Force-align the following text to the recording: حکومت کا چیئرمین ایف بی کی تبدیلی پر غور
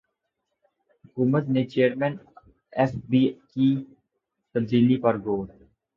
حکومت 1.03 1.45
کا 1.53 1.61
چیئرمین 1.71 2.13
ایف 2.73 2.91
بی 3.09 3.23
کی 3.51 3.67
تبدیلی 4.55 4.97
پر 5.03 5.15
غور 5.23 5.45